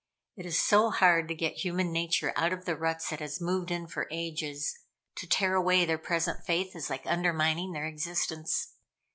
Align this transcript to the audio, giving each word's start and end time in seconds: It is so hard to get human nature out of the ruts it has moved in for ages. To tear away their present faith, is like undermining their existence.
It 0.35 0.47
is 0.47 0.57
so 0.57 0.89
hard 0.89 1.27
to 1.27 1.35
get 1.35 1.57
human 1.57 1.91
nature 1.91 2.33
out 2.35 2.53
of 2.53 2.65
the 2.65 2.75
ruts 2.75 3.11
it 3.11 3.19
has 3.19 3.39
moved 3.39 3.69
in 3.69 3.85
for 3.85 4.07
ages. 4.11 4.75
To 5.17 5.27
tear 5.27 5.53
away 5.53 5.85
their 5.85 5.99
present 5.99 6.43
faith, 6.43 6.75
is 6.75 6.89
like 6.89 7.05
undermining 7.05 7.73
their 7.73 7.85
existence. 7.85 8.73